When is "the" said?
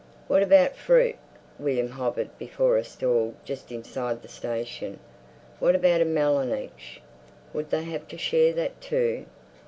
4.23-4.27